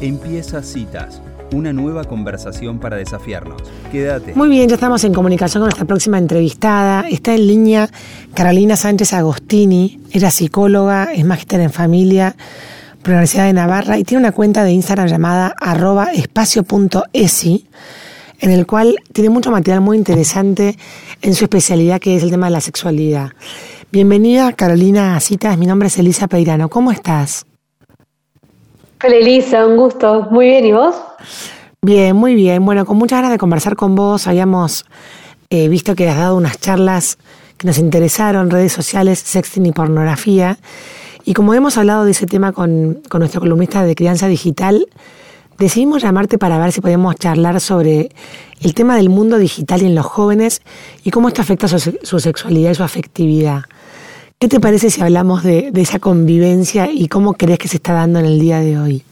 [0.00, 1.20] Empieza Citas,
[1.52, 3.62] una nueva conversación para desafiarnos.
[3.92, 4.34] Quédate.
[4.34, 7.06] Muy bien, ya estamos en comunicación con nuestra próxima entrevistada.
[7.08, 7.90] Está en línea
[8.32, 10.00] Carolina Sánchez Agostini.
[10.10, 12.34] Era psicóloga, es magíster en familia
[13.02, 15.54] por la Universidad de Navarra y tiene una cuenta de Instagram llamada
[16.14, 17.66] espacio.esi
[18.40, 20.78] en el cual tiene mucho material muy interesante
[21.20, 23.32] en su especialidad que es el tema de la sexualidad.
[23.92, 26.70] Bienvenida Carolina a Citas, mi nombre es Elisa Peirano.
[26.70, 27.44] ¿Cómo estás?
[29.02, 30.28] Hola Elisa, un gusto.
[30.30, 30.94] Muy bien, ¿y vos?
[31.80, 32.62] Bien, muy bien.
[32.66, 34.26] Bueno, con muchas ganas de conversar con vos.
[34.26, 34.84] Habíamos
[35.48, 37.16] eh, visto que has dado unas charlas
[37.56, 40.58] que nos interesaron, redes sociales, sexting y pornografía.
[41.24, 44.86] Y como hemos hablado de ese tema con, con nuestro columnista de crianza digital,
[45.56, 48.10] decidimos llamarte para ver si podíamos charlar sobre
[48.60, 50.60] el tema del mundo digital y en los jóvenes
[51.04, 53.62] y cómo esto afecta su, su sexualidad y su afectividad.
[54.42, 58.20] ¿Qué te parece si hablamos de, esa convivencia y cómo crees que se está dando
[58.20, 59.04] en el día de hoy?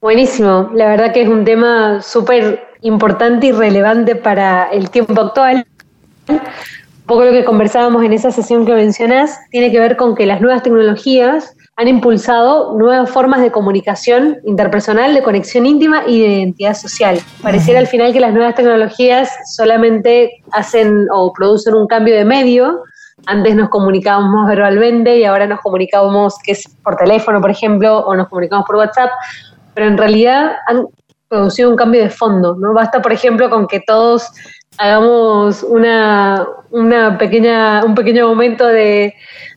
[0.00, 5.66] Buenísimo, la verdad que es un tema súper importante y relevante para el tiempo actual.
[6.28, 6.40] Un
[7.04, 10.40] poco lo que conversábamos en esa sesión que mencionas tiene que ver con que las
[10.40, 16.74] nuevas tecnologías han impulsado nuevas formas de comunicación interpersonal, de conexión íntima y de identidad
[16.74, 17.18] social.
[17.42, 22.84] Pareciera al final que las nuevas tecnologías solamente hacen o producen un cambio de medio,
[23.26, 28.14] antes nos comunicábamos verbalmente y ahora nos comunicábamos que es por teléfono, por ejemplo, o
[28.14, 29.10] nos comunicamos por WhatsApp,
[29.74, 30.86] pero en realidad han
[31.28, 32.72] producido un cambio de fondo, ¿no?
[32.72, 34.30] Basta, por ejemplo, con que todos
[34.78, 36.46] hagamos una,
[37.18, 39.14] pequeña, un pequeño momento de,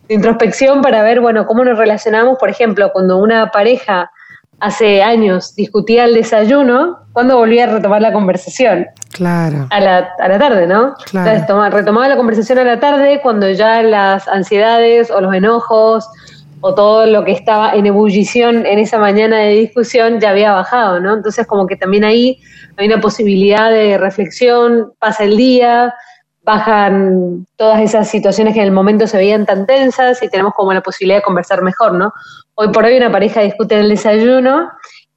[0.08, 4.12] de introspección para ver, bueno, cómo nos relacionamos, por ejemplo, cuando una pareja
[4.60, 8.88] hace años discutía el desayuno, ¿cuándo volvía a retomar la conversación?
[9.12, 9.68] Claro.
[9.70, 10.96] A la, a la tarde, ¿no?
[11.06, 11.32] Claro.
[11.32, 16.08] Entonces, retomaba la conversación a la tarde cuando ya las ansiedades o los enojos
[16.62, 21.00] o todo lo que estaba en ebullición en esa mañana de discusión ya había bajado,
[21.00, 21.14] ¿no?
[21.14, 22.42] Entonces como que también ahí
[22.78, 25.94] hay una posibilidad de reflexión, pasa el día,
[26.50, 30.74] bajan todas esas situaciones que en el momento se veían tan tensas y tenemos como
[30.74, 32.12] la posibilidad de conversar mejor, ¿no?
[32.56, 34.68] Hoy por hoy una pareja discute en el desayuno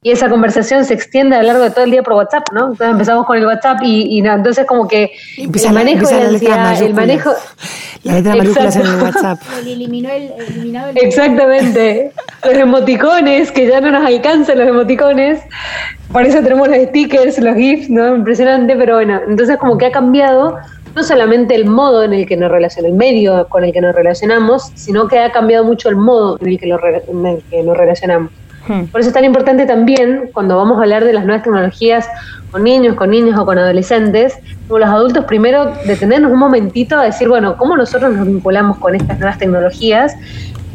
[0.03, 2.61] y esa conversación se extiende a lo largo de todo el día por WhatsApp, ¿no?
[2.71, 6.01] Entonces empezamos con el WhatsApp y, y no, entonces como que Empieza el la- manejo
[6.01, 7.31] empieza de la la letra ansiedad, el manejo...
[8.03, 9.01] La letra mayúsculas en el.
[9.01, 9.39] WhatsApp.
[9.61, 12.11] El eliminó el, eliminado el Exactamente.
[12.43, 15.39] Los emoticones, que ya no nos alcanzan los emoticones.
[16.11, 18.13] Por eso tenemos los stickers, los GIFs, ¿no?
[18.13, 20.57] Impresionante, pero bueno, entonces como que ha cambiado
[20.95, 23.95] no solamente el modo en el que nos relacionamos, el medio con el que nos
[23.95, 27.63] relacionamos, sino que ha cambiado mucho el modo en el que, lo en el que
[27.63, 28.31] nos relacionamos.
[28.67, 28.85] Hmm.
[28.85, 32.07] Por eso es tan importante también, cuando vamos a hablar de las nuevas tecnologías
[32.51, 34.37] con niños, con niños o con adolescentes,
[34.67, 38.95] como los adultos, primero detenernos un momentito a decir, bueno, ¿cómo nosotros nos vinculamos con
[38.95, 40.13] estas nuevas tecnologías?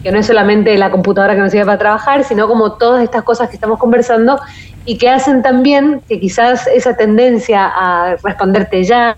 [0.03, 3.23] Que no es solamente la computadora que nos sirve para trabajar, sino como todas estas
[3.23, 4.39] cosas que estamos conversando
[4.85, 9.17] y que hacen también que quizás esa tendencia a responderte ya,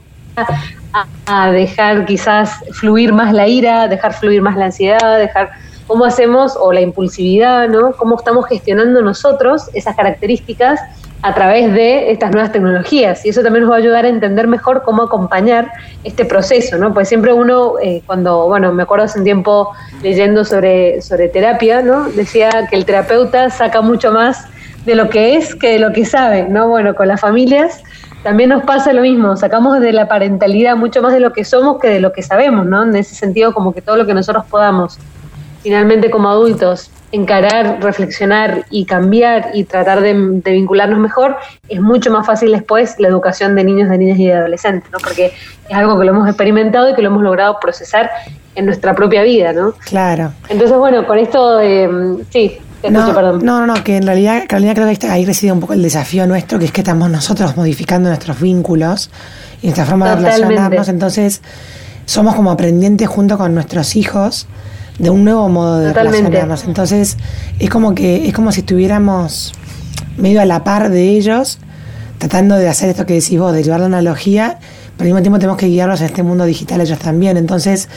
[1.26, 5.50] a, dejar quizás fluir más la ira, dejar fluir más la ansiedad, dejar
[5.86, 7.92] cómo hacemos, o la impulsividad, ¿no?
[7.92, 10.80] Cómo estamos gestionando nosotros esas características
[11.22, 13.26] a través de estas nuevas tecnologías.
[13.26, 15.70] Y eso también nos va a ayudar a entender mejor cómo acompañar
[16.04, 16.94] este proceso, ¿no?
[16.94, 19.70] Pues siempre uno, eh, cuando, bueno, me acuerdo hace un tiempo
[20.02, 22.04] leyendo sobre, sobre terapia, ¿no?
[22.04, 24.46] Decía que el terapeuta saca mucho más
[24.86, 26.68] de lo que es que de lo que sabe, ¿no?
[26.68, 27.82] Bueno, con las familias
[28.22, 31.80] también nos pasa lo mismo, sacamos de la parentalidad mucho más de lo que somos
[31.80, 32.82] que de lo que sabemos, ¿no?
[32.82, 34.98] En ese sentido, como que todo lo que nosotros podamos
[35.62, 41.36] finalmente como adultos encarar, reflexionar y cambiar y tratar de, de vincularnos mejor,
[41.68, 44.98] es mucho más fácil después la educación de niños, de niñas y de adolescentes, ¿no?
[44.98, 45.26] Porque
[45.68, 48.10] es algo que lo hemos experimentado y que lo hemos logrado procesar
[48.54, 49.72] en nuestra propia vida, ¿no?
[49.72, 50.32] Claro.
[50.48, 51.88] Entonces, bueno, con esto, eh,
[52.30, 53.40] sí, te escucho, No, perdón.
[53.44, 56.26] no, no, no, que en realidad, Carolina, creo que ahí reside un poco el desafío
[56.26, 59.10] nuestro, que es que estamos nosotros modificando nuestros vínculos
[59.62, 60.46] y nuestra forma de Totalmente.
[60.46, 60.88] relacionarnos.
[60.88, 61.42] Entonces,
[62.06, 64.46] somos como aprendientes junto con nuestros hijos
[64.98, 66.18] de un nuevo modo de Totalmente.
[66.18, 66.64] relacionarnos.
[66.64, 67.16] Entonces,
[67.58, 69.52] es como que, es como si estuviéramos
[70.16, 71.58] medio a la par de ellos,
[72.18, 74.58] tratando de hacer esto que decís vos, de llevar la analogía,
[74.96, 77.36] pero al mismo tiempo tenemos que guiarlos en este mundo digital ellos también.
[77.38, 77.88] Entonces,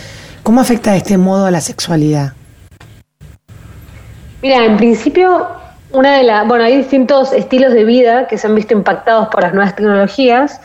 [0.43, 2.33] ¿cómo afecta este modo a la sexualidad?
[4.43, 5.47] Mira, en principio,
[5.93, 9.41] una de las, bueno, hay distintos estilos de vida que se han visto impactados por
[9.41, 10.59] las nuevas tecnologías.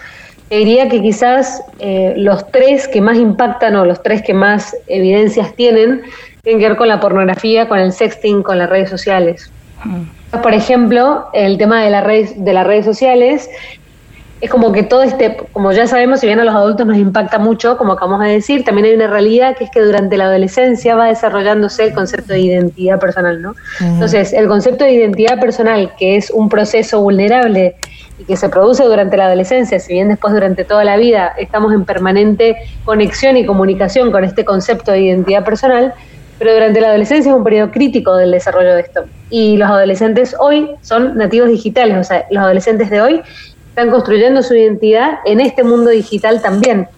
[0.49, 4.77] Te diría que quizás eh, los tres que más impactan o los tres que más
[4.89, 6.03] evidencias tienen
[6.43, 9.53] tienen que ver con la pornografía, con el sexting, con las redes sociales.
[10.43, 13.49] Por ejemplo, el tema de, las redes, de las redes sociales
[14.41, 17.39] es como que todo este, como ya sabemos, si bien a los adultos nos impacta
[17.39, 20.95] mucho, como acabamos de decir, también hay una realidad que es que durante la adolescencia
[20.95, 23.55] va desarrollándose el concepto de identidad personal, ¿no?
[23.81, 27.75] Entonces, el concepto de identidad personal, que es un proceso vulnerable
[28.19, 31.73] y que se produce durante la adolescencia, si bien después durante toda la vida estamos
[31.73, 35.95] en permanente conexión y comunicación con este concepto de identidad personal,
[36.39, 39.05] pero durante la adolescencia es un periodo crítico del desarrollo de esto.
[39.31, 43.23] Y los adolescentes hoy son nativos digitales, o sea, los adolescentes de hoy
[43.79, 46.89] están construyendo su identidad en este mundo digital también.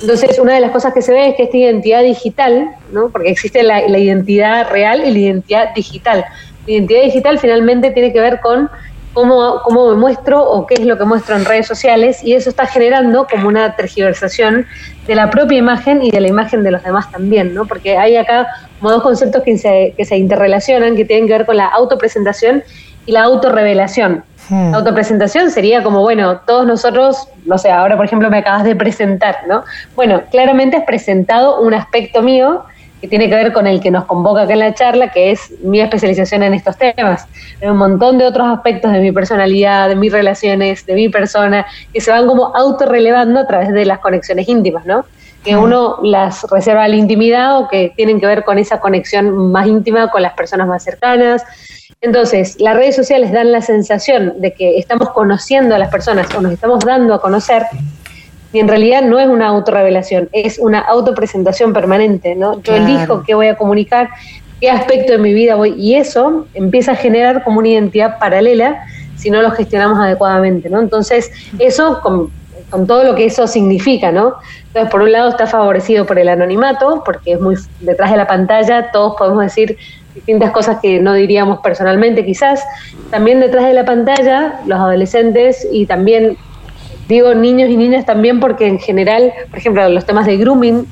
[0.00, 3.08] Entonces, una de las cosas que se ve es que esta identidad digital, ¿no?
[3.10, 6.24] porque existe la, identidad real y la identidad digital.
[6.64, 8.70] La identidad digital finalmente tiene que ver con
[9.14, 12.50] cómo, cómo me muestro o qué es lo que muestro en redes sociales y eso
[12.50, 14.64] está generando como una tergiversación
[15.08, 17.66] de la propia imagen y de la imagen de los demás también, ¿no?
[17.66, 18.46] Porque hay acá
[18.78, 22.62] como dos conceptos que se, que se interrelacionan, que tienen que ver con la autopresentación
[23.06, 24.22] y la autorrevelación.
[24.48, 24.70] Hmm.
[24.70, 28.74] La autopresentación sería como, bueno, todos nosotros, no sé, ahora por ejemplo me acabas de
[28.74, 29.64] presentar, ¿no?
[29.94, 32.64] Bueno, claramente has presentado un aspecto mío
[33.00, 35.52] que tiene que ver con el que nos convoca acá en la charla, que es
[35.62, 37.26] mi especialización en estos temas.
[37.62, 41.64] Hay un montón de otros aspectos de mi personalidad, de mis relaciones, de mi persona,
[41.92, 45.04] que se van como autorrelevando a través de las conexiones íntimas, ¿no?
[45.44, 49.50] Que uno las reserva a la intimidad o que tienen que ver con esa conexión
[49.52, 51.44] más íntima con las personas más cercanas.
[52.00, 56.40] Entonces, las redes sociales dan la sensación de que estamos conociendo a las personas o
[56.40, 57.64] nos estamos dando a conocer
[58.52, 62.62] y en realidad no es una autorrevelación, es una autopresentación permanente, ¿no?
[62.62, 64.08] Yo elijo qué voy a comunicar,
[64.60, 68.82] qué aspecto de mi vida voy, y eso empieza a generar como una identidad paralela
[69.16, 70.80] si no lo gestionamos adecuadamente, ¿no?
[70.80, 72.30] Entonces, eso con,
[72.70, 74.34] con todo lo que eso significa, ¿no?
[74.66, 78.26] Entonces, por un lado está favorecido por el anonimato, porque es muy detrás de la
[78.26, 79.78] pantalla, todos podemos decir
[80.14, 82.62] distintas cosas que no diríamos personalmente quizás.
[83.10, 86.36] También detrás de la pantalla, los adolescentes y también
[87.08, 90.86] Digo niños y niñas también porque en general, por ejemplo, los temas de grooming,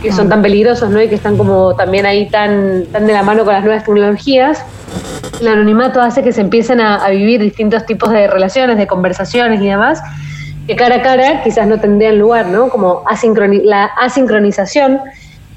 [0.00, 1.02] que son tan peligrosos, ¿no?
[1.02, 4.64] Y que están como también ahí tan, tan de la mano con las nuevas tecnologías,
[5.40, 9.66] el anonimato hace que se empiecen a, vivir distintos tipos de relaciones, de conversaciones y
[9.66, 10.00] demás,
[10.66, 12.68] que cara a cara quizás no tendrían lugar, ¿no?
[12.68, 13.04] Como
[13.64, 15.00] la asincronización,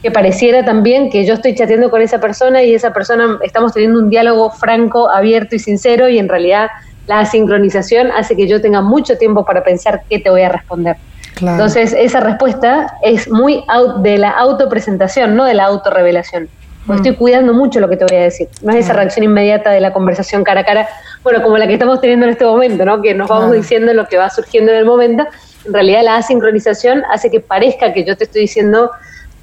[0.01, 3.99] que pareciera también que yo estoy chateando con esa persona y esa persona estamos teniendo
[3.99, 6.69] un diálogo franco, abierto y sincero y en realidad
[7.07, 10.97] la sincronización hace que yo tenga mucho tiempo para pensar qué te voy a responder.
[11.39, 13.63] Entonces, esa respuesta es muy
[13.99, 16.49] de la autopresentación, no de la autorrevelación.
[16.87, 16.95] Mm.
[16.95, 18.47] Estoy cuidando mucho lo que te voy a decir.
[18.61, 20.87] No es esa reacción inmediata de la conversación cara a cara,
[21.23, 23.01] bueno, como la que estamos teniendo en este momento, ¿no?
[23.01, 25.25] Que nos vamos diciendo lo que va surgiendo en el momento.
[25.65, 28.91] En realidad, la asincronización hace que parezca que yo te estoy diciendo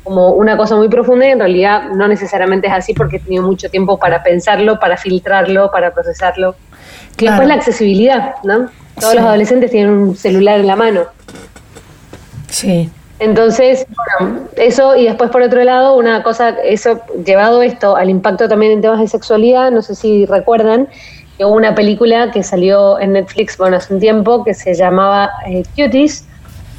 [0.03, 3.43] como una cosa muy profunda y en realidad no necesariamente es así porque he tenido
[3.43, 6.57] mucho tiempo para pensarlo, para filtrarlo, para procesarlo.
[7.19, 8.69] Y después la accesibilidad, ¿no?
[9.01, 11.03] Todos los adolescentes tienen un celular en la mano.
[12.49, 12.91] Sí.
[13.21, 18.49] Entonces, bueno, eso y después por otro lado, una cosa, eso llevado esto al impacto
[18.49, 20.89] también en temas de sexualidad, no sé si recuerdan,
[21.39, 25.31] que hubo una película que salió en Netflix, bueno, hace un tiempo, que se llamaba
[25.47, 26.27] eh, Cuties,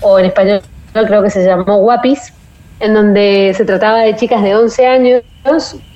[0.01, 0.61] o en español
[0.93, 2.33] creo que se llamó Guapis,
[2.79, 5.23] en donde se trataba de chicas de 11 años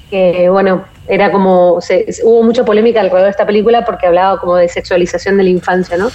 [0.09, 4.56] que, bueno, era como, se, hubo mucha polémica alrededor de esta película porque hablaba como
[4.56, 6.09] de sexualización de la infancia, ¿no?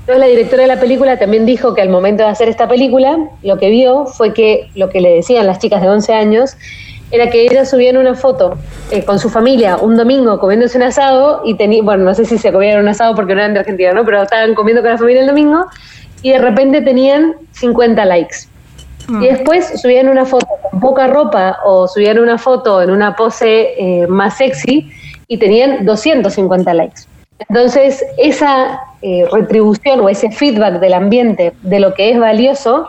[0.00, 3.18] Entonces la directora de la película también dijo que al momento de hacer esta película,
[3.42, 6.56] lo que vio fue que lo que le decían las chicas de 11 años
[7.10, 8.56] era que ellas subían una foto
[8.90, 12.38] eh, con su familia un domingo comiéndose un asado y tenían, bueno, no sé si
[12.38, 14.04] se comían un asado porque no eran de Argentina, ¿no?
[14.04, 15.66] Pero estaban comiendo con la familia el domingo
[16.22, 18.36] y de repente tenían 50 likes.
[19.08, 19.20] Y mm.
[19.20, 24.06] después subían una foto con poca ropa o subían una foto en una pose eh,
[24.06, 24.90] más sexy
[25.26, 27.02] y tenían 250 likes.
[27.48, 32.88] Entonces, esa eh, retribución o ese feedback del ambiente de lo que es valioso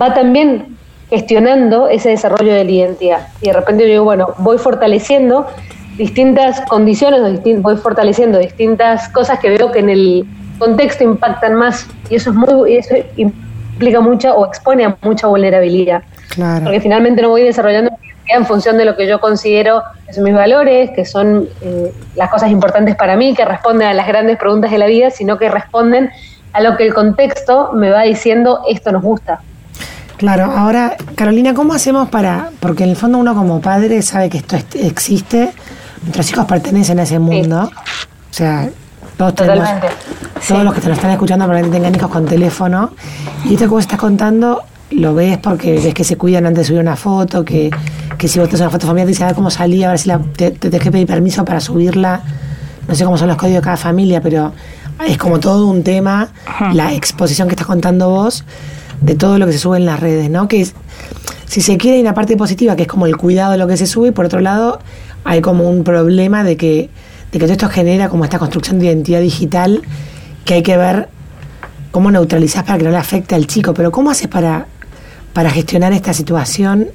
[0.00, 0.76] va también
[1.10, 3.28] gestionando ese desarrollo de la identidad.
[3.42, 5.46] Y de repente yo digo, bueno, voy fortaleciendo
[5.96, 10.26] distintas condiciones, voy fortaleciendo distintas cosas que veo que en el
[10.58, 12.94] contexto impactan más y eso es muy eso
[13.80, 16.02] implica mucha o expone a mucha vulnerabilidad.
[16.62, 17.90] Porque finalmente no voy desarrollando
[18.28, 22.30] en función de lo que yo considero que son mis valores, que son eh, las
[22.30, 25.48] cosas importantes para mí, que responden a las grandes preguntas de la vida, sino que
[25.48, 26.10] responden
[26.52, 29.40] a lo que el contexto me va diciendo esto nos gusta.
[30.18, 32.50] Claro, ahora, Carolina, ¿cómo hacemos para.?
[32.60, 35.50] Porque en el fondo uno como padre sabe que esto existe,
[36.02, 37.70] nuestros hijos pertenecen a ese mundo.
[37.70, 38.68] O sea,
[39.20, 39.68] todos tenemos,
[40.48, 42.92] todos los que te lo están escuchando probablemente tengan hijos con teléfono.
[43.44, 44.62] Y esto como estás contando,
[44.92, 47.68] lo ves porque ves que se cuidan antes de subir una foto, que,
[48.16, 49.98] que si vos tenés una foto familiar te dice a ver cómo salía, a ver
[49.98, 52.22] si la, te, te tenés que pedir permiso para subirla.
[52.88, 54.54] No sé cómo son los códigos de cada familia, pero
[55.06, 56.30] es como todo un tema,
[56.72, 58.46] la exposición que estás contando vos,
[59.02, 60.48] de todo lo que se sube en las redes, ¿no?
[60.48, 60.66] Que
[61.44, 63.76] si se quiere hay una parte positiva, que es como el cuidado de lo que
[63.76, 64.80] se sube, y por otro lado
[65.24, 66.88] hay como un problema de que,
[67.32, 69.82] de que todo esto genera como esta construcción de identidad digital
[70.44, 71.08] que hay que ver
[71.90, 74.66] cómo neutralizás para que no le afecte al chico, pero ¿cómo haces para,
[75.32, 76.88] para gestionar esta situación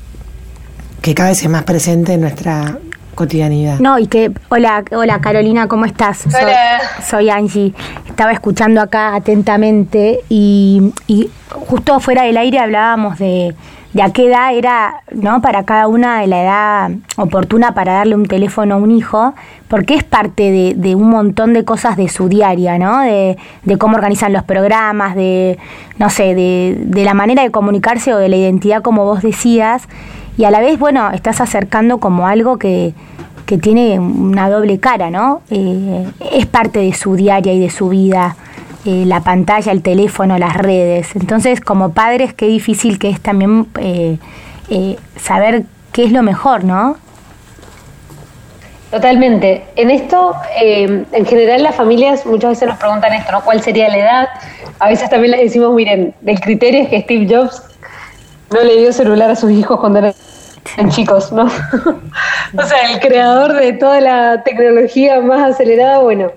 [1.01, 2.79] que cada vez es más presente en nuestra
[3.15, 3.79] cotidianidad.
[3.79, 6.25] No, y que, hola, hola Carolina, ¿cómo estás?
[6.27, 6.79] Hola.
[7.07, 7.73] Soy, Angie.
[8.07, 13.55] Estaba escuchando acá atentamente y, y justo fuera del aire hablábamos de,
[13.95, 15.41] de a qué edad era, ¿no?
[15.41, 19.33] Para cada una de la edad oportuna para darle un teléfono a un hijo,
[19.69, 22.99] porque es parte de, de un montón de cosas de su diaria, ¿no?
[22.99, 25.57] De, de, cómo organizan los programas, de,
[25.97, 29.87] no sé, de, de la manera de comunicarse o de la identidad, como vos decías
[30.37, 32.93] y a la vez, bueno, estás acercando como algo que,
[33.45, 35.41] que tiene una doble cara, ¿no?
[35.49, 38.35] Eh, es parte de su diaria y de su vida,
[38.85, 41.15] eh, la pantalla, el teléfono, las redes.
[41.15, 44.17] Entonces, como padres, qué difícil que es también eh,
[45.17, 46.97] saber qué es lo mejor, ¿no?
[48.91, 49.65] Totalmente.
[49.75, 53.41] En esto, en general, las familias muchas veces nos preguntan esto, ¿no?
[53.41, 54.29] ¿Cuál sería la edad?
[54.79, 57.61] A veces también les decimos, miren, el criterio es que Steve Jobs
[58.51, 60.13] no le dio celular a sus hijos cuando eran
[60.89, 61.43] chicos, ¿no?
[62.57, 66.31] o sea, el creador de toda la tecnología más acelerada, bueno,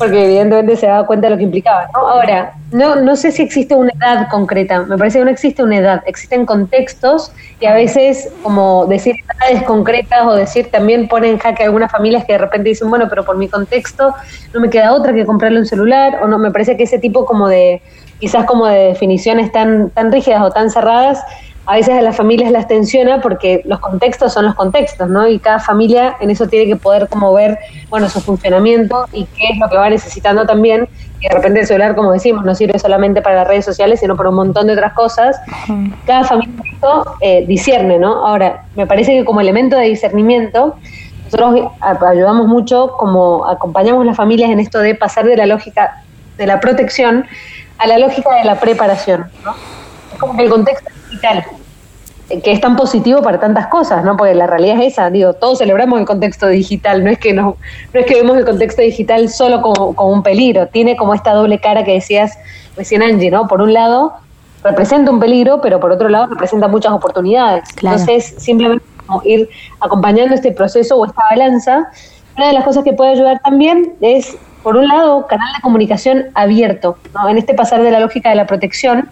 [0.00, 2.08] porque evidentemente se daba cuenta de lo que implicaba, ¿no?
[2.08, 5.76] Ahora, no, no sé si existe una edad concreta, me parece que no existe una
[5.76, 11.38] edad, existen contextos y a veces como decir edades concretas o decir también ponen en
[11.38, 14.14] jaque algunas familias que de repente dicen, bueno, pero por mi contexto
[14.54, 17.26] no me queda otra que comprarle un celular o no, me parece que ese tipo
[17.26, 17.82] como de
[18.18, 21.22] quizás como de definiciones tan, tan rígidas o tan cerradas,
[21.70, 25.28] a veces a las familias las tensiona porque los contextos son los contextos, ¿no?
[25.28, 29.52] Y cada familia en eso tiene que poder como ver, bueno, su funcionamiento y qué
[29.52, 30.88] es lo que va necesitando también.
[31.20, 34.16] Y de repente el celular, como decimos, no sirve solamente para las redes sociales, sino
[34.16, 35.40] para un montón de otras cosas.
[36.06, 38.26] Cada familia esto eh, discierne, ¿no?
[38.26, 40.74] Ahora, me parece que como elemento de discernimiento,
[41.26, 46.02] nosotros ayudamos mucho, como acompañamos a las familias en esto de pasar de la lógica
[46.36, 47.26] de la protección
[47.78, 49.30] a la lógica de la preparación.
[49.44, 49.54] ¿no?
[50.12, 51.59] Es como que el contexto digital, eh,
[52.42, 54.16] que es tan positivo para tantas cosas, ¿no?
[54.16, 57.56] Porque la realidad es esa, digo, todos celebramos el contexto digital, no es que no,
[57.92, 61.32] no es que vemos el contexto digital solo como, como un peligro, tiene como esta
[61.32, 62.38] doble cara que decías
[62.76, 63.48] recién Angie, ¿no?
[63.48, 64.12] Por un lado,
[64.62, 67.64] representa un peligro, pero por otro lado representa muchas oportunidades.
[67.82, 68.84] Entonces, simplemente
[69.24, 69.48] ir
[69.80, 71.88] acompañando este proceso o esta balanza,
[72.36, 76.26] una de las cosas que puede ayudar también es por un lado, canal de comunicación
[76.34, 77.28] abierto, ¿no?
[77.28, 79.08] en este pasar de la lógica de la protección,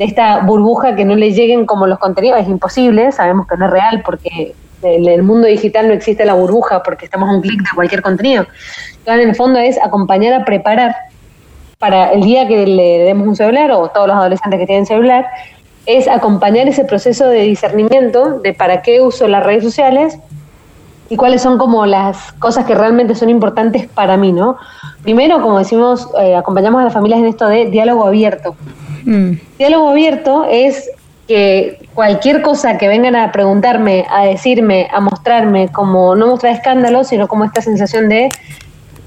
[0.00, 3.66] de esta burbuja que no le lleguen como los contenidos, es imposible, sabemos que no
[3.66, 7.42] es real porque en el mundo digital no existe la burbuja porque estamos a un
[7.42, 8.46] clic de cualquier contenido.
[8.96, 10.96] Entonces, en el fondo es acompañar a preparar
[11.76, 15.26] para el día que le demos un celular o todos los adolescentes que tienen celular,
[15.84, 20.18] es acompañar ese proceso de discernimiento de para qué uso las redes sociales
[21.10, 24.56] y cuáles son como las cosas que realmente son importantes para mí, ¿no?
[25.02, 28.56] Primero, como decimos, eh, acompañamos a las familias en esto de diálogo abierto.
[29.04, 29.32] Mm.
[29.58, 30.90] Diálogo abierto es
[31.26, 37.08] que cualquier cosa que vengan a preguntarme, a decirme, a mostrarme, como no mostrar escándalos,
[37.08, 38.30] sino como esta sensación de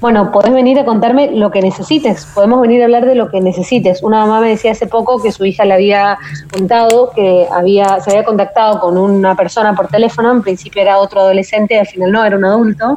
[0.04, 3.40] bueno, podés venir a contarme lo que necesites, podemos venir a hablar de lo que
[3.40, 4.02] necesites.
[4.02, 6.18] Una mamá me decía hace poco que su hija le había
[6.52, 11.20] contado que había, se había contactado con una persona por teléfono, en principio era otro
[11.20, 12.96] adolescente, al final no, era un adulto,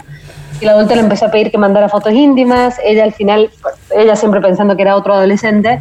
[0.60, 3.50] y el adulto le empezó a pedir que mandara fotos íntimas, ella al final,
[3.96, 5.80] ella siempre pensando que era otro adolescente,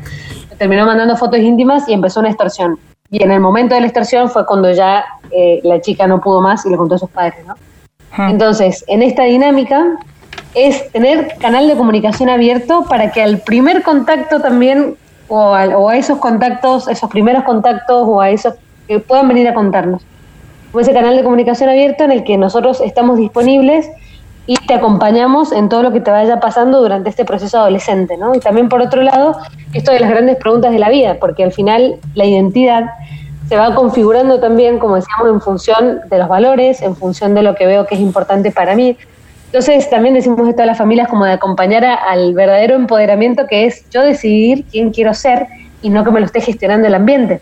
[0.59, 2.79] terminó mandando fotos íntimas y empezó una extorsión.
[3.11, 6.41] Y en el momento de la extorsión fue cuando ya eh, la chica no pudo
[6.41, 7.55] más y le contó a sus padres, ¿no?
[8.19, 9.99] Entonces, en esta dinámica,
[10.55, 14.97] es tener canal de comunicación abierto para que al primer contacto también,
[15.29, 18.55] o a, esos contactos, esos primeros contactos, o a esos
[18.89, 20.03] que puedan venir a contarnos.
[20.73, 23.91] O ese canal de comunicación abierto en el que nosotros estamos disponibles
[24.47, 28.35] y te acompañamos en todo lo que te vaya pasando durante este proceso adolescente, ¿no?
[28.35, 29.37] Y también por otro lado,
[29.73, 32.91] esto de las grandes preguntas de la vida, porque al final la identidad
[33.49, 37.55] se va configurando también, como decíamos, en función de los valores, en función de lo
[37.55, 38.97] que veo que es importante para mí,
[39.47, 43.89] entonces también decimos esto a las familias como de acompañar al verdadero empoderamiento que es
[43.91, 45.47] yo decidir quién quiero ser
[45.83, 47.41] y no que me lo esté gestionando el ambiente.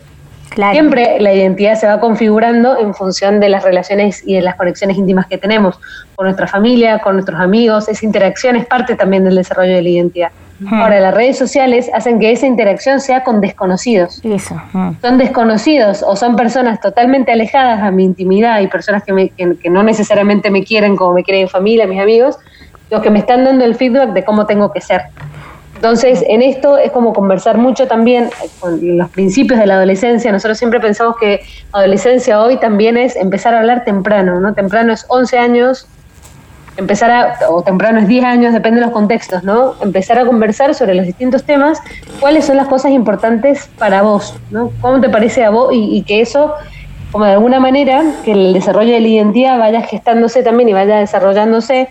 [0.71, 4.97] Siempre la identidad se va configurando en función de las relaciones y de las conexiones
[4.97, 5.79] íntimas que tenemos
[6.15, 7.89] con nuestra familia, con nuestros amigos.
[7.89, 10.31] Esa interacción es parte también del desarrollo de la identidad.
[10.71, 14.21] Ahora, las redes sociales hacen que esa interacción sea con desconocidos.
[14.23, 14.61] Eso.
[15.01, 19.83] Son desconocidos o son personas totalmente alejadas a mi intimidad y personas que, que, no
[19.83, 22.37] necesariamente me quieren como me quieren mi familia, mis amigos,
[22.89, 25.01] los que me están dando el feedback de cómo tengo que ser.
[25.75, 28.29] Entonces, en esto es como conversar mucho también
[28.59, 30.31] con los principios de la adolescencia.
[30.31, 31.41] Nosotros siempre pensamos que
[31.73, 34.53] adolescencia hoy también es empezar a hablar temprano, ¿no?
[34.53, 35.87] Temprano es 11 años,
[36.77, 39.75] empezar a, o temprano es 10 años, depende de los contextos, ¿no?
[39.81, 41.79] Empezar a conversar sobre los distintos temas,
[42.21, 44.71] cuáles son las cosas importantes para vos, ¿no?
[44.79, 45.73] ¿Cómo te parece a vos?
[45.73, 46.53] Y, y que eso,
[47.11, 50.97] como de alguna manera, que el desarrollo de la identidad vaya gestándose también y vaya
[50.97, 51.89] desarrollándose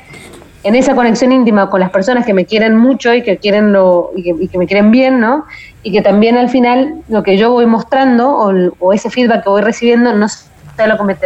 [0.64, 4.11] en esa conexión íntima con las personas que me quieren mucho y que quieren lo
[4.16, 5.44] y que, y que me quieren bien, ¿no?
[5.83, 9.50] Y que también al final lo que yo voy mostrando o, o ese feedback que
[9.50, 11.16] voy recibiendo no sea lo que me,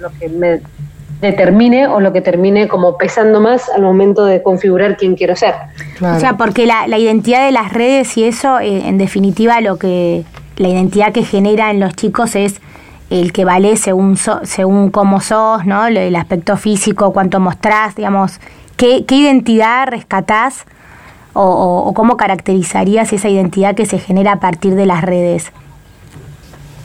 [0.00, 0.60] lo que me
[1.20, 5.54] determine o lo que termine como pesando más al momento de configurar quién quiero ser.
[5.98, 6.16] Claro.
[6.16, 9.78] O sea, porque la, la identidad de las redes y eso, eh, en definitiva, lo
[9.78, 10.24] que
[10.56, 12.60] la identidad que genera en los chicos es
[13.08, 15.86] el que vale según so- según cómo sos, ¿no?
[15.86, 18.38] El aspecto físico, cuánto mostrás, digamos,
[18.76, 20.64] qué, identidad rescatás
[21.32, 25.52] o, cómo caracterizarías esa identidad que se genera a partir de las redes.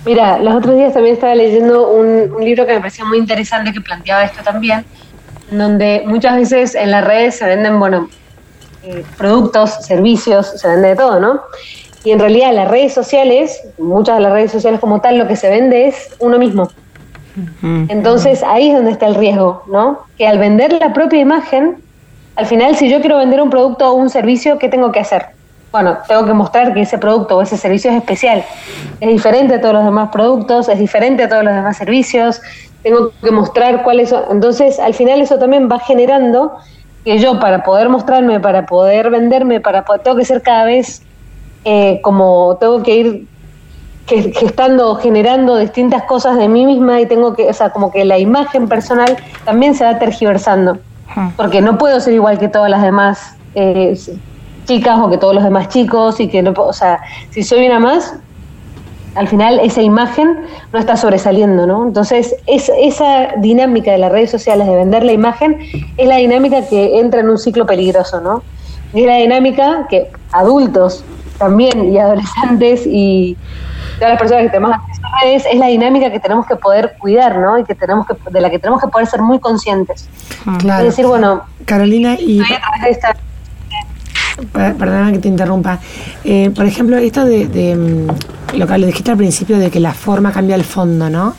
[0.06, 3.82] Mira, los otros días también estaba leyendo un, libro que me parecía muy interesante que
[3.82, 4.84] planteaba esto también,
[5.52, 8.10] donde muchas veces en las redes se venden, bueno,
[8.84, 11.42] eh, productos, servicios, se vende de todo, ¿no?
[12.04, 15.36] Y en realidad las redes sociales, muchas de las redes sociales como tal, lo que
[15.36, 16.68] se vende es uno mismo.
[17.62, 20.00] Entonces ahí es donde está el riesgo, ¿no?
[20.18, 21.78] Que al vender la propia imagen,
[22.36, 25.28] al final si yo quiero vender un producto o un servicio, ¿qué tengo que hacer?
[25.72, 28.44] Bueno, tengo que mostrar que ese producto o ese servicio es especial.
[29.00, 32.42] Es diferente a todos los demás productos, es diferente a todos los demás servicios.
[32.84, 34.24] Tengo que mostrar cuáles son.
[34.32, 36.58] Entonces, al final eso también va generando
[37.06, 41.04] que yo para poder mostrarme, para poder venderme, para poder, tengo que ser cada vez
[41.64, 43.28] eh, como tengo que ir
[44.08, 48.18] gestando generando distintas cosas de mí misma y tengo que, o sea, como que la
[48.18, 50.80] imagen personal también se va tergiversando.
[51.36, 53.98] Porque no puedo ser igual que todas las demás eh,
[54.66, 57.80] chicas o que todos los demás chicos y que no, o sea, si soy una
[57.80, 58.16] más,
[59.16, 60.38] al final esa imagen
[60.72, 61.86] no está sobresaliendo, ¿no?
[61.86, 65.58] Entonces, es, esa dinámica de las redes sociales de vender la imagen
[65.98, 68.42] es la dinámica que entra en un ciclo peligroso, ¿no?
[68.94, 71.04] Y es la dinámica que adultos
[71.38, 73.38] también y adolescentes y
[74.02, 76.96] todas las personas que tenemos acceso a redes es la dinámica que tenemos que poder
[77.00, 77.58] cuidar, ¿no?
[77.60, 80.10] Y que tenemos que, de la que tenemos que poder ser muy conscientes.
[80.60, 80.80] Claro.
[80.84, 83.16] Es decir, bueno, Carolina, y estoy a través de esta
[84.52, 85.80] Per- Perdona que te interrumpa.
[86.24, 89.80] Eh, por ejemplo, esto de, de, mm, lo que le dijiste al principio de que
[89.80, 91.36] la forma cambia el fondo, ¿no?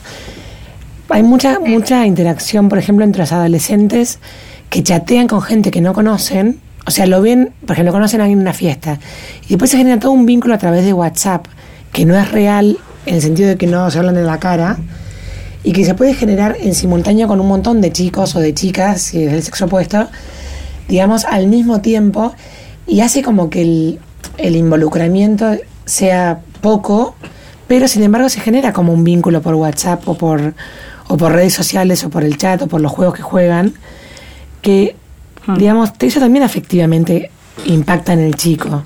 [1.09, 4.21] Hay mucha mucha interacción, por ejemplo, entre los adolescentes
[4.71, 8.25] que chatean con gente que no conocen, o sea, lo ven, por ejemplo, conocen a
[8.25, 8.99] alguien en una fiesta,
[9.47, 11.47] y después se genera todo un vínculo a través de WhatsApp,
[11.93, 14.79] que no es real en el sentido de que no se hablan de la cara,
[15.65, 19.03] y que se puede generar en simultáneo con un montón de chicos o de chicas,
[19.03, 20.09] si es el sexo opuesto,
[20.89, 22.35] digamos, al mismo tiempo
[22.87, 24.01] y hace como que el,
[24.39, 27.15] el involucramiento sea poco,
[27.69, 30.55] pero sin embargo se genera como un vínculo por WhatsApp o por,
[31.09, 33.75] o por redes sociales o por el chat o por los juegos que juegan,
[34.63, 34.97] que,
[35.57, 37.31] digamos, eso también afectivamente
[37.67, 38.83] impacta en el chico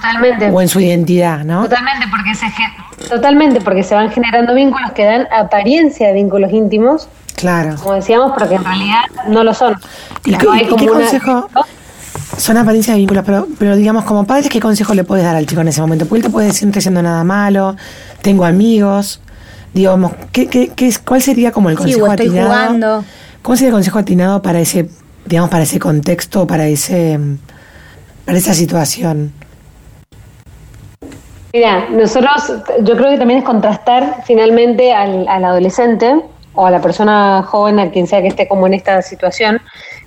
[0.00, 0.50] totalmente.
[0.50, 1.62] o en su identidad, ¿no?
[1.64, 6.52] Totalmente, porque se gen- totalmente, porque se van generando vínculos que dan apariencia de vínculos
[6.52, 7.76] íntimos, Claro.
[7.82, 9.76] como decíamos, pero que en realidad no lo son.
[10.24, 11.48] ¿Y, qué- no hay y como qué una- consejo?
[12.36, 15.46] Son apariencias de vínculos, pero, pero digamos, como padres, ¿qué consejo le puedes dar al
[15.46, 16.06] chico en ese momento?
[16.06, 17.76] Porque él te puede decir, no estoy haciendo nada malo,
[18.22, 19.20] tengo amigos,
[19.74, 22.48] digamos, ¿qué, qué, qué es, ¿cuál sería como el Sí, consejo estoy atinado?
[22.48, 23.04] jugando.
[23.42, 24.88] ¿Cómo sería el consejo atinado para ese,
[25.26, 27.18] digamos, para ese contexto, para ese,
[28.24, 29.32] para esa situación?
[31.52, 36.22] Mira, nosotros, yo creo que también es contrastar finalmente al, al adolescente
[36.54, 39.60] o a la persona joven, a quien sea que esté como en esta situación,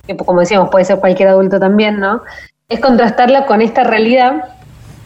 [0.08, 2.22] que como decíamos puede ser cualquier adulto también, ¿no?
[2.70, 4.44] Es contrastarla con esta realidad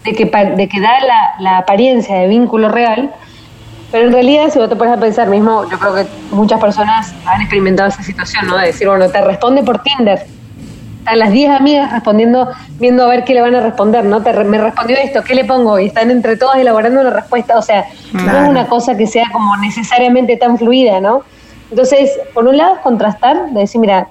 [0.03, 3.11] de que, de que da la, la apariencia de vínculo real,
[3.91, 7.13] pero en realidad si vos te pones a pensar mismo, yo creo que muchas personas
[7.25, 8.57] han experimentado esa situación, ¿no?
[8.57, 10.25] De decir, bueno, te responde por Tinder,
[11.07, 14.21] están las 10 amigas respondiendo, viendo a ver qué le van a responder, ¿no?
[14.21, 15.79] Te me respondió esto, ¿qué le pongo?
[15.79, 19.23] Y están entre todas elaborando una respuesta, o sea, no es una cosa que sea
[19.31, 21.21] como necesariamente tan fluida, ¿no?
[21.69, 24.09] Entonces, por un lado es contrastar, de decir, mira,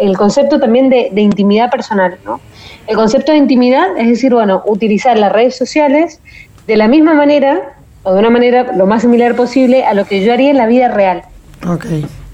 [0.00, 2.40] el concepto también de, de intimidad personal, ¿no?
[2.86, 6.20] El concepto de intimidad es decir, bueno, utilizar las redes sociales
[6.66, 10.24] de la misma manera o de una manera lo más similar posible a lo que
[10.24, 11.22] yo haría en la vida real.
[11.68, 11.84] Ok.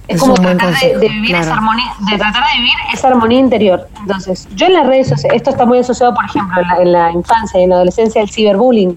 [0.08, 1.44] Es como tratar de, consejo, de vivir claro.
[1.44, 3.88] esa armonía, de tratar de vivir esa armonía interior.
[4.00, 6.92] Entonces, yo en las redes sociales, esto está muy asociado, por ejemplo, en la, en
[6.92, 8.96] la infancia y en la adolescencia, al ciberbullying.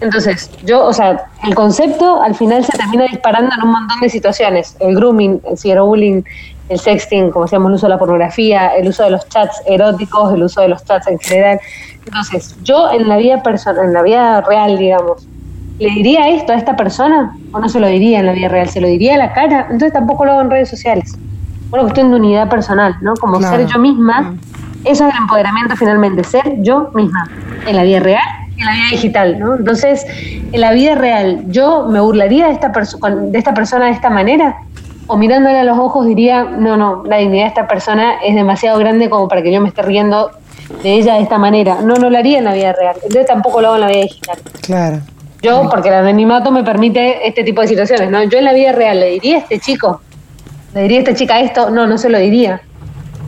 [0.00, 4.08] Entonces, yo, o sea, el concepto al final se termina disparando en un montón de
[4.08, 4.76] situaciones.
[4.80, 6.24] El grooming, el ciberbullying,
[6.68, 10.32] el sexting, como decíamos, el uso de la pornografía, el uso de los chats eróticos,
[10.32, 11.60] el uso de los chats en general.
[12.06, 15.26] Entonces, yo en la vida personal, en la vida real, digamos,
[15.78, 17.36] ¿le diría esto a esta persona?
[17.52, 18.68] ¿O no se lo diría en la vida real?
[18.68, 19.62] ¿Se lo diría a la cara?
[19.62, 21.16] Entonces tampoco lo hago en redes sociales.
[21.70, 23.14] Una cuestión de unidad personal, ¿no?
[23.14, 24.20] Como ser yo misma.
[24.22, 24.38] Mm.
[24.84, 27.28] Eso es el empoderamiento finalmente, ser yo misma,
[27.66, 28.22] en la vida real
[28.54, 29.56] y en la vida digital, ¿no?
[29.56, 30.04] Entonces,
[30.52, 34.56] en la vida real, ¿yo me burlaría de esta, de esta persona de esta manera?
[35.06, 38.78] o mirándole a los ojos diría, no, no, la dignidad de esta persona es demasiado
[38.78, 40.30] grande como para que yo me esté riendo
[40.82, 41.82] de ella de esta manera.
[41.82, 42.96] No, no lo haría en la vida real.
[42.96, 44.38] Entonces tampoco lo hago en la vida digital.
[44.62, 45.00] Claro.
[45.44, 48.22] Yo, porque el anonimato me permite este tipo de situaciones, ¿no?
[48.22, 50.00] Yo en la vida real le diría a este chico,
[50.72, 52.62] le diría a esta chica esto, no, no se lo diría.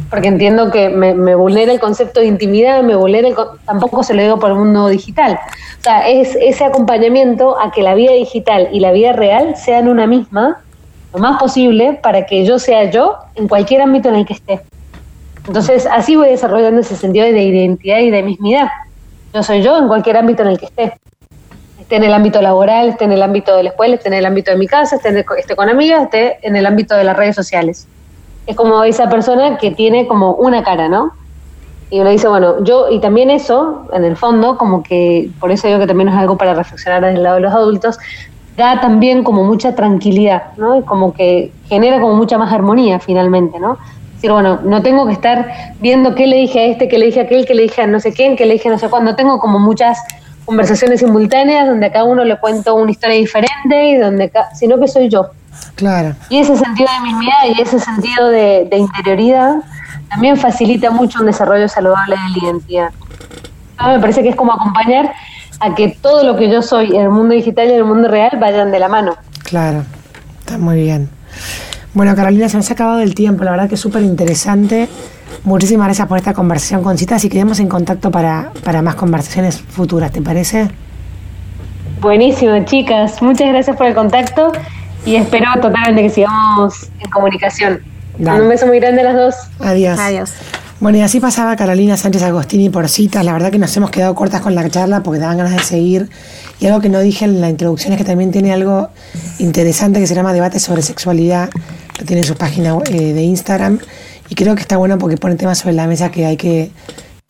[0.09, 3.35] Porque entiendo que me, me vulnera el concepto de intimidad, me vulnera el,
[3.67, 5.39] tampoco se lo digo por el mundo digital.
[5.79, 9.87] O sea, es ese acompañamiento a que la vida digital y la vida real sean
[9.87, 10.63] una misma,
[11.13, 14.63] lo más posible para que yo sea yo en cualquier ámbito en el que esté.
[15.47, 18.69] Entonces, así voy desarrollando ese sentido de identidad y de mismidad.
[19.35, 20.95] Yo soy yo en cualquier ámbito en el que esté.
[21.87, 24.27] Esté en el ámbito laboral, esté en el ámbito de la escuela, esté en el
[24.27, 27.37] ámbito de mi casa, esté, esté con amigas, esté en el ámbito de las redes
[27.37, 27.87] sociales.
[28.49, 31.13] Es como esa persona que tiene como una cara, ¿no?
[31.89, 35.69] Y uno dice, bueno, yo, y también eso, en el fondo, como que, por eso
[35.69, 38.01] digo que también es algo para reflexionar del lado de los adultos,
[38.57, 40.77] da también como mucha tranquilidad, ¿no?
[40.77, 43.75] Y como que genera como mucha más armonía finalmente, ¿no?
[44.09, 45.47] Es decir, bueno, no tengo que estar
[45.81, 47.87] viendo qué le dije a este, qué le dije a aquel, qué le dije a
[47.87, 49.15] no sé quién, qué le dije a no sé cuándo.
[49.15, 50.03] Tengo como muchas
[50.47, 54.89] conversaciones simultáneas donde a cada uno le cuento una historia diferente y donde, sino que
[54.89, 55.27] soy yo.
[55.75, 56.15] Claro.
[56.31, 59.57] Y ese sentido de mismidad y ese sentido de, de interioridad
[60.09, 62.91] también facilita mucho un desarrollo saludable de la identidad.
[63.77, 65.13] A mí me parece que es como acompañar
[65.61, 68.09] a que todo lo que yo soy en el mundo digital y en el mundo
[68.09, 69.17] real vayan de la mano.
[69.45, 69.85] Claro,
[70.41, 71.11] está muy bien.
[71.97, 74.87] Bueno, Carolina, se nos ha acabado el tiempo, la verdad que es súper interesante.
[75.45, 79.59] Muchísimas gracias por esta conversación con Citas y quedemos en contacto para, para más conversaciones
[79.63, 80.69] futuras, ¿te parece?
[82.03, 83.23] Buenísimo, chicas.
[83.23, 84.53] Muchas gracias por el contacto
[85.07, 87.81] y espero totalmente que sigamos en comunicación.
[88.19, 89.35] Un beso muy grande a las dos.
[89.61, 89.99] Adiós.
[89.99, 90.35] Adiós.
[90.79, 93.25] Bueno, y así pasaba Carolina Sánchez Agostini por citas.
[93.25, 96.11] La verdad que nos hemos quedado cortas con la charla porque daban ganas de seguir.
[96.61, 98.91] Y algo que no dije en la introducción es que también tiene algo
[99.39, 101.49] interesante que se llama Debate sobre Sexualidad,
[101.95, 103.79] que tiene su página eh, de Instagram.
[104.29, 106.71] Y creo que está bueno porque pone temas sobre la mesa que hay que,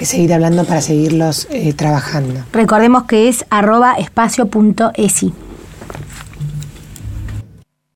[0.01, 2.45] seguir hablando para seguirlos eh, trabajando.
[2.53, 5.33] Recordemos que es arroba espacio.esi.